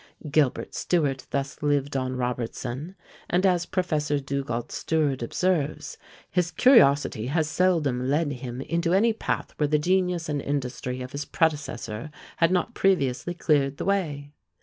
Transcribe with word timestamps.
Gilbert 0.31 0.73
Stuart 0.73 1.27
thus 1.29 1.61
lived 1.61 1.95
on 1.95 2.15
Robertson: 2.15 2.95
and 3.29 3.45
as 3.45 3.67
Professor 3.67 4.19
Dugald 4.19 4.71
Stewart 4.71 5.21
observes, 5.21 5.99
"his 6.31 6.49
curiosity 6.49 7.27
has 7.27 7.47
seldom 7.47 8.09
led 8.09 8.31
him 8.31 8.61
into 8.61 8.93
any 8.95 9.13
path 9.13 9.53
where 9.57 9.67
the 9.67 9.77
genius 9.77 10.27
and 10.27 10.41
industry 10.41 11.03
of 11.03 11.11
his 11.11 11.25
predecessor 11.25 12.09
had 12.37 12.49
not 12.51 12.73
previously 12.73 13.35
cleared 13.35 13.77
the 13.77 13.85
way." 13.85 14.31